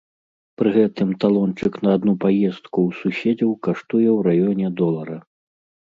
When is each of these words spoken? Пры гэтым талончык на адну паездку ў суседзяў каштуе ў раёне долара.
Пры 0.59 0.69
гэтым 0.77 1.09
талончык 1.23 1.77
на 1.87 1.91
адну 1.97 2.13
паездку 2.25 2.79
ў 2.89 3.03
суседзяў 3.03 3.51
каштуе 3.69 4.09
ў 4.17 4.19
раёне 4.29 4.67
долара. 4.81 5.17